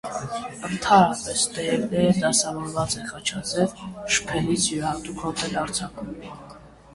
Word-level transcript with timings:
Ընդհանրապես 0.67 1.43
տերևները 1.57 2.15
դասավորված 2.23 2.95
են 3.01 3.05
խաչաձև, 3.11 3.77
շփելիս 4.17 4.67
յուրահատուկ 4.73 5.23
հոտ 5.27 5.45
են 5.51 5.61
արձակում։ 5.67 6.11